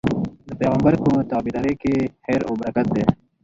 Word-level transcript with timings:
د 0.47 0.49
پيغمبر 0.59 0.93
په 1.03 1.11
تابعدارۍ 1.31 1.73
کي 1.81 1.93
خير 2.25 2.41
او 2.47 2.53
برکت 2.61 2.87
دی 2.95 3.03